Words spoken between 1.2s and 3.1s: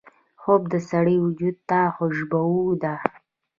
وجود ته خوشبو ده